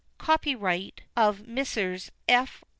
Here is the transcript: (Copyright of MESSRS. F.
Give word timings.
(Copyright 0.17 1.03
of 1.15 1.45
MESSRS. 1.47 2.09
F. 2.27 2.63